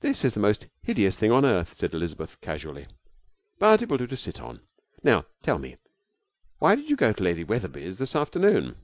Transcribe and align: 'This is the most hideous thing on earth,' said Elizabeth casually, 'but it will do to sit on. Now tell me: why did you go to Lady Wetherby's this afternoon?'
'This 0.00 0.26
is 0.26 0.34
the 0.34 0.40
most 0.44 0.66
hideous 0.82 1.16
thing 1.16 1.32
on 1.32 1.42
earth,' 1.42 1.72
said 1.72 1.94
Elizabeth 1.94 2.38
casually, 2.42 2.86
'but 3.58 3.80
it 3.80 3.88
will 3.88 3.96
do 3.96 4.06
to 4.06 4.14
sit 4.14 4.42
on. 4.42 4.60
Now 5.02 5.24
tell 5.42 5.58
me: 5.58 5.78
why 6.58 6.74
did 6.74 6.90
you 6.90 6.96
go 6.96 7.14
to 7.14 7.22
Lady 7.22 7.42
Wetherby's 7.42 7.96
this 7.96 8.14
afternoon?' 8.14 8.76